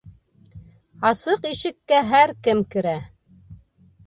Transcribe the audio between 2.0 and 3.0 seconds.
һәр кем керә.